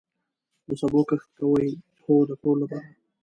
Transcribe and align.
د 0.67 0.69
سبو 0.81 1.01
کښت 1.09 1.29
کوئ؟ 1.39 1.69
هو، 2.03 2.13
د 2.27 2.31
کور 2.41 2.55
لپاره 2.63 2.89